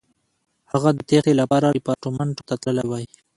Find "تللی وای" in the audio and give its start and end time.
2.63-3.05